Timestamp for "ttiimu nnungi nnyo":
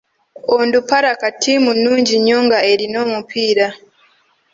1.33-2.37